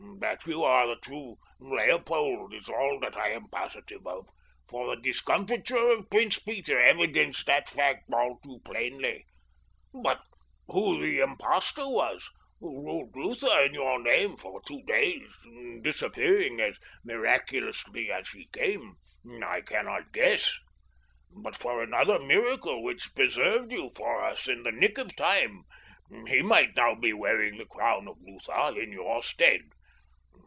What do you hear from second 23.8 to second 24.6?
for us